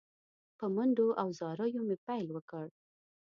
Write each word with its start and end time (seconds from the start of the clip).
په 0.57 0.65
منډو 0.75 1.07
او 1.21 1.27
زاریو 1.39 1.81
مې 1.87 1.97
پیل 2.05 2.27
وکړ. 2.33 2.67